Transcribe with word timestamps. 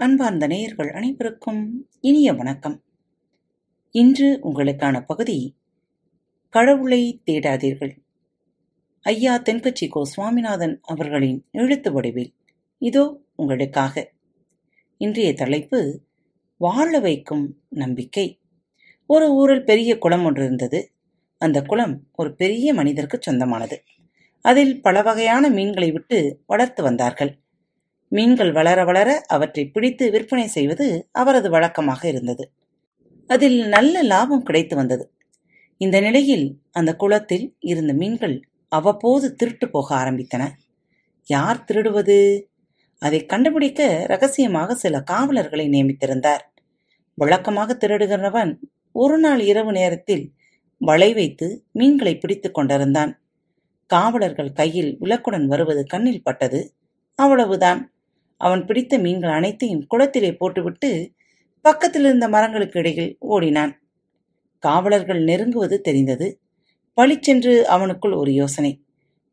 அன்பார்ந்த 0.00 0.46
நேயர்கள் 0.46 0.92
அனைவருக்கும் 0.92 1.88
இனிய 2.00 2.32
வணக்கம். 2.32 2.82
இன்று 3.90 4.40
உங்களுக்கான 4.44 5.04
பகுதி 5.06 5.56
கடவுளை 6.48 7.20
தேடாதீர்கள். 7.26 7.96
ஐயா 9.02 9.38
தென்கட்சி 9.38 9.88
கோ 9.88 10.04
சுவாமிநாதன் 10.04 10.80
அவர்களின் 10.82 11.46
எழுத்து 11.50 11.92
வடிவில் 11.92 12.34
இதோ 12.78 13.22
உங்களுக்காக. 13.36 14.12
இன்றைய 14.98 15.34
தலைப்பு 15.34 16.02
வாழ 16.56 17.00
வைக்கும் 17.00 17.62
நம்பிக்கை. 17.68 18.40
ஒரு 19.06 19.32
ஊரில் 19.32 19.64
பெரிய 19.64 19.98
குளம் 19.98 20.24
ஒன்று 20.24 20.44
இருந்தது. 20.44 20.92
அந்த 21.38 21.62
குளம் 21.62 22.06
ஒரு 22.12 22.34
பெரிய 22.34 22.74
மனிதருக்கு 22.74 23.18
சொந்தமானது. 23.20 23.84
அதில் 24.40 24.80
பல 24.80 25.02
வகையான 25.02 25.48
மீன்களை 25.48 25.92
விட்டு 25.92 26.42
வளர்த்து 26.46 26.82
வந்தார்கள். 26.82 27.38
மீன்கள் 28.08 28.52
வளர 28.52 28.84
வளர 28.84 29.22
அவற்றை 29.26 29.68
பிடித்து 29.68 30.10
விற்பனை 30.10 30.46
செய்வது 30.46 31.08
அவரது 31.12 31.50
வழக்கமாக 31.50 32.08
இருந்தது. 32.08 32.52
அதில் 33.26 33.68
நல்ல 33.68 34.02
லாபம் 34.02 34.42
கிடைத்து 34.42 34.76
வந்தது. 34.76 35.12
இந்த 35.76 36.00
நிலையில் 36.00 36.58
அந்த 36.70 36.96
குளத்தில் 36.96 37.56
இருந்த 37.60 37.92
மீன்கள் 37.92 38.42
அவ்வப்போது 38.68 39.34
திருட்டு 39.34 39.70
போக 39.70 39.96
ஆரம்பித்தன. 39.96 40.50
யார் 41.24 41.64
திருடுவது? 41.72 42.42
அதை 42.98 43.26
கண்டுபிடிக்க 43.26 44.04
ரகசியமாக 44.06 44.74
சில 44.74 45.00
காவலர்களை 45.00 45.68
நியமித்திருந்தார். 45.68 46.44
வழக்கமாக 47.14 47.78
திருடுகிறவன் 47.80 48.58
ஒரு 48.92 49.18
நாள் 49.18 49.40
இரவு 49.40 49.72
நேரத்தில் 49.72 50.32
வலை 50.78 51.14
வைத்து 51.14 51.64
மீன்களை 51.72 52.18
பிடித்துக் 52.18 52.54
கொண்டிருந்தான். 52.54 53.20
காவலர்கள் 53.86 54.52
கையில் 54.52 54.96
விளக்குடன் 55.00 55.46
வருவது 55.46 55.84
கண்ணில் 55.84 56.22
பட்டது. 56.22 56.74
அவ்வளவுதான். 57.14 57.92
அவன் 58.38 58.66
பிடித்த 58.66 58.98
மீன்கள் 58.98 59.30
அனைத்தையும் 59.30 59.86
குளத்திலே 59.94 60.36
போட்டுவிட்டு 60.36 61.12
பக்கத்தில் 61.60 62.04
இருந்த 62.04 62.28
மரங்களுக்கு 62.28 62.78
இடையில் 62.78 63.16
ஓடினான். 63.18 63.72
காவலர்கள் 64.58 65.24
நெருங்குவது 65.24 65.78
தெரிந்தது. 65.78 66.40
பளிச்சென்று 66.94 67.66
அவனுக்குள் 67.68 68.16
ஒரு 68.16 68.32
யோசனை. 68.32 68.84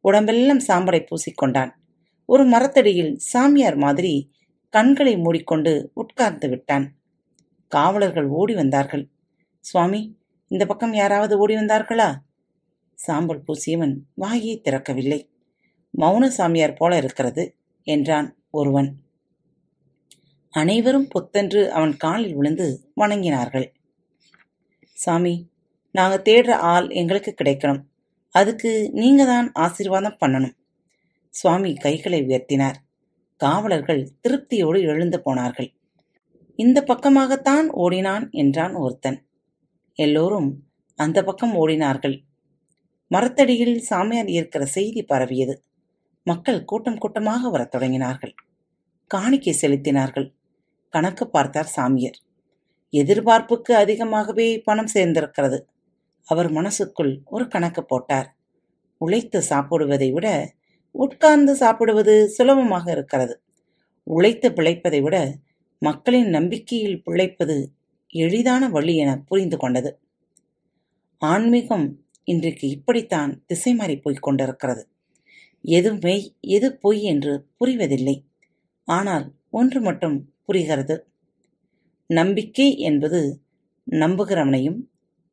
உடம்பெல்லாம் 0.00 0.60
சாம்பலை 0.60 1.06
பூசிக்கொண்டான். 1.06 1.70
ஒரு 2.26 2.44
மரத்தடியில் 2.44 3.16
சாமியார் 3.16 3.76
மாதிரி 3.76 4.30
கண்களை 4.70 5.16
மூடிக்கொண்டு 5.16 5.90
உட்கார்ந்து 5.94 6.48
விட்டான். 6.48 6.96
காவலர்கள் 7.68 8.26
ஓடி 8.26 8.54
வந்தார்கள். 8.54 9.08
சுவாமி 9.60 10.18
இந்த 10.48 10.66
பக்கம் 10.66 10.92
யாராவது 10.92 11.38
ஓடி 11.38 11.54
வந்தார்களா? 11.54 12.14
சாம்பல் 12.94 13.42
பூசியவன் 13.42 13.94
வாயை 14.14 14.60
திறக்கவில்லை. 14.64 15.20
மௌன 15.98 16.26
சாமியார் 16.26 16.74
போல 16.74 16.96
இருக்கிறது 16.96 17.56
என்றான். 17.82 18.28
ஒருவன். 18.54 18.90
அனைவரும் 20.50 21.08
பொத்தென்று 21.08 21.72
அவன் 21.72 21.96
காலில் 21.96 22.34
விழுந்து 22.34 22.66
வணங்கினார்கள். 22.96 23.66
சாமி 24.94 25.34
நாங்க 25.92 26.16
தேடுற 26.24 26.50
ஆள் 26.50 26.88
எங்களுக்கு 26.90 27.34
கிடைக்கணும். 27.42 27.82
அதுக்கு 28.30 28.70
நீங்க 28.92 29.24
தான் 29.24 29.52
ஆசீர்வாதம் 29.52 30.16
பண்ணணும். 30.20 30.56
சுவாமி 31.30 31.74
கைகளை 31.74 32.20
உயர்த்தினார். 32.22 32.78
காவலர்கள் 33.36 34.02
திருப்தியோடு 34.22 34.80
எழுந்து 34.82 35.18
போனார்கள். 35.22 35.70
இந்த 36.56 36.84
பக்கமாகத்தான் 36.86 37.66
ஓடினான் 37.66 38.30
என்றான் 38.30 38.74
ஒருத்தன். 38.74 39.18
எல்லோரும் 39.94 40.50
அந்த 40.96 41.24
பக்கம் 41.24 41.54
ஓடினார்கள். 41.54 42.16
மரத்தடியில் 43.08 43.78
சாமியார் 43.80 44.28
இருக்கிற 44.28 44.64
செய்தி 44.64 45.02
பரவியது. 45.02 45.54
மக்கள் 46.26 46.64
கூட்டம் 46.64 46.98
கூட்டமாக 46.98 47.50
வரத் 47.50 47.74
தொடங்கினார்கள். 47.74 48.33
காணிக்கை 49.06 49.54
செலுத்தினார்கள். 49.60 50.32
கணக்கு 50.88 51.28
பார்த்தார் 51.28 51.66
சாமியார். 51.66 52.18
எதிர்பார்ப்புக்கு 52.92 53.72
அதிகமாகவே 53.72 54.58
பணம் 54.58 54.90
சேர்ந்திருக்கிறது. 54.94 55.58
அவர் 56.24 56.50
மனசுக்குள் 56.50 57.20
ஒரு 57.24 57.48
கணக்கு 57.48 57.84
போட்டார். 57.84 58.36
உழைத்து 58.98 59.42
சாப்பிடுவதை 59.48 60.12
விட 60.12 60.54
உட்கார்ந்து 60.90 61.54
சாப்பிடுவது 61.56 62.28
சுலபமாக 62.28 62.90
இருக்கிறது. 62.90 63.40
உழைத்து 64.02 64.50
பிழைப்பதை 64.50 65.02
விட 65.02 65.34
மக்களின் 65.78 66.28
நம்பிக்கையில் 66.28 67.02
பிழைப்பது 67.02 67.72
எளிதான 68.06 68.68
வழி 68.68 68.96
என 68.96 69.18
புரிந்து 69.18 69.56
கொண்டது. 69.56 70.00
ஆன்மீகம் 71.18 72.00
இன்றைக்கு 72.24 72.68
இப்படித்தான் 72.68 73.44
திசை 73.46 73.74
மாறி 73.74 73.98
போய்க் 73.98 74.22
கொண்டிருக்கிறது. 74.22 74.88
எது 75.60 75.94
மெய் 75.94 76.34
எது 76.40 76.76
பொய் 76.76 77.02
என்று 77.02 77.46
புரிவதில்லை. 77.60 78.16
ஆனால் 78.84 79.32
ஒன்று 79.50 79.80
மட்டும் 79.80 80.32
புரிகிறது. 80.44 81.06
நம்பிக்கை 82.06 82.78
என்பது 82.78 83.40
நம்புகிறவனையும் 83.90 84.80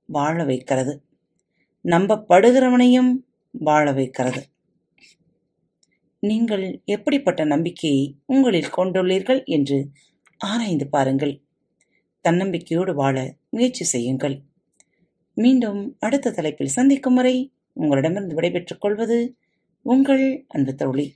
வாழ 0.06 0.44
வைக்கிறது. 0.44 1.02
நம்பப்படுகிறவனையும் 1.84 3.12
வாழ 3.52 3.92
வைக்கிறது. 3.92 4.50
நீங்கள் 6.20 6.82
எப்படிப்பட்ட 6.86 7.44
நம்பிக்கையை 7.44 8.18
உங்களில் 8.26 8.74
கொண்டுள்ளீர்கள் 8.78 9.46
என்று 9.46 9.90
ஆராய்ந்து 10.38 10.88
பாருங்கள். 10.88 11.42
தன்னம்பிக்கையோடு 12.24 12.94
வாழ 12.94 13.36
முயற்சி 13.50 13.86
செய்யுங்கள். 13.86 14.42
மீண்டும் 15.34 15.96
அடுத்த 16.00 16.32
தலைப்பில் 16.32 16.68
சந்திக்கும் 16.68 17.16
வரை 17.16 17.54
உங்களிடமிருந்து 17.74 18.36
விடைபெற்றுக் 18.36 18.82
கொள்வது 18.82 19.36
உங்கள் 19.82 20.46
அன்பு 20.48 20.76
தோழி. 20.76 21.16